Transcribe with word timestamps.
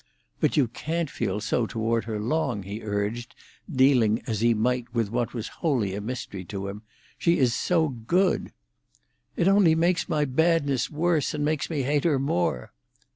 "But 0.39 0.57
you 0.57 0.67
can't 0.67 1.11
feel 1.11 1.39
so 1.41 1.67
toward 1.67 2.05
her 2.05 2.19
long," 2.19 2.63
he 2.63 2.81
urged, 2.81 3.35
dealing 3.71 4.23
as 4.25 4.41
he 4.41 4.55
might 4.55 4.91
with 4.95 5.11
what 5.11 5.35
was 5.35 5.49
wholly 5.61 5.93
a 5.93 6.01
mystery 6.01 6.43
to 6.45 6.67
him. 6.69 6.81
She 7.19 7.37
is 7.37 7.53
so 7.53 7.89
good—" 7.89 8.51
"It 9.35 9.47
only 9.47 9.75
makes 9.75 10.09
my 10.09 10.25
badness 10.25 10.89
worse, 10.89 11.35
and 11.35 11.45
makes 11.45 11.69
me 11.69 11.83
hate 11.83 12.05
her 12.05 12.17
more." 12.17 12.73